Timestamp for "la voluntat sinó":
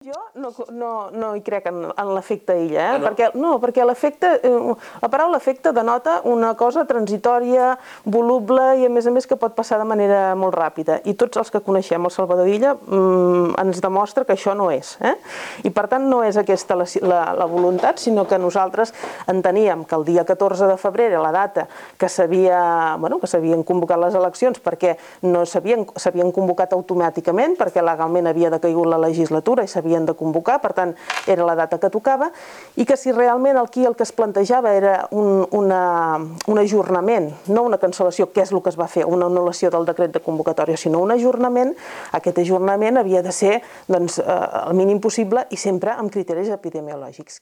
17.42-18.24